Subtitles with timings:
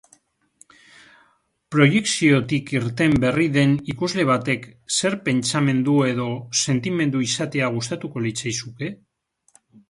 [1.73, 4.65] Proiekziotik irten berri den ikusle batek
[5.01, 6.27] zer pentsamendu edo
[6.63, 8.91] sentimendu izatea gustatuko litzaizuke?